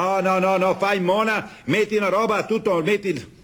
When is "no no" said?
0.00-0.38, 0.22-0.56, 0.38-0.74